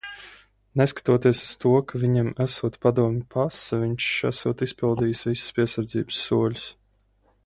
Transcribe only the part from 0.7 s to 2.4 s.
Neskatoties uz to, ka viņam